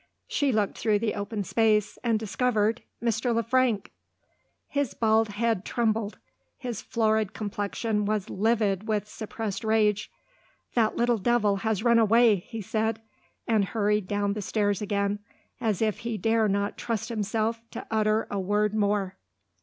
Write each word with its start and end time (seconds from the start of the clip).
She 0.25 0.51
looked 0.51 0.79
through 0.79 0.97
the 0.97 1.13
open 1.13 1.43
space, 1.43 1.99
and 2.03 2.17
discovered 2.17 2.81
Mr. 3.03 3.35
Le 3.35 3.43
Frank. 3.43 3.91
His 4.67 4.95
bald 4.95 5.27
head 5.29 5.63
trembled, 5.63 6.17
his 6.57 6.81
florid 6.81 7.33
complexion 7.35 8.05
was 8.05 8.27
livid 8.27 8.87
with 8.87 9.07
suppressed 9.07 9.63
rage. 9.63 10.09
"That 10.73 10.95
little 10.97 11.19
devil 11.19 11.57
has 11.57 11.83
run 11.83 11.99
away!" 11.99 12.37
he 12.37 12.61
said 12.63 12.99
and 13.47 13.63
hurried 13.63 14.07
down 14.07 14.33
the 14.33 14.41
stairs 14.41 14.81
again, 14.81 15.19
as 15.59 15.83
if 15.83 15.99
he 15.99 16.17
dare 16.17 16.47
not 16.47 16.79
trust 16.79 17.09
himself 17.09 17.61
to 17.69 17.85
utter 17.91 18.25
a 18.31 18.39
word 18.39 18.73
more. 18.73 19.17